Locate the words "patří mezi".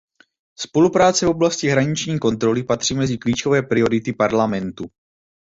2.63-3.17